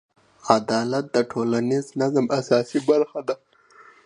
عدالت 0.57 1.05
د 1.15 1.17
ټولنیز 1.31 1.85
نظم 1.99 2.25
اساسي 2.39 2.79
برخه 2.89 3.19
ده. 3.27 3.35